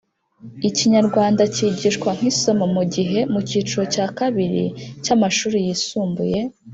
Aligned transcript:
ikinyarwanda 0.69 1.41
kigishwa 1.55 2.09
nk’isomo 2.17 2.65
mu 2.75 2.83
gihe 2.93 3.19
mu 3.33 3.41
kiciro 3.49 3.83
cya 3.93 4.05
kabiri 4.17 4.63
cy’amashuri 5.03 5.57
yisumbuye 5.65 6.39